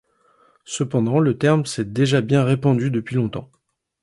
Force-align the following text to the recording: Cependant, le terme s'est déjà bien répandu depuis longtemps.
Cependant, 0.65 1.19
le 1.19 1.37
terme 1.37 1.67
s'est 1.67 1.85
déjà 1.85 2.21
bien 2.21 2.43
répandu 2.43 2.89
depuis 2.89 3.17
longtemps. 3.17 3.51